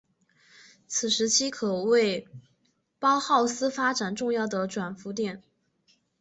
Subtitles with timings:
[0.87, 2.27] 此时期可谓
[2.97, 5.43] 包浩斯发展重要的转捩点。